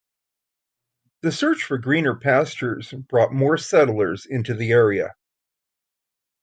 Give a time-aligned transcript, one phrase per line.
[1.21, 5.13] The search for greener pastures brought more settlers into the area.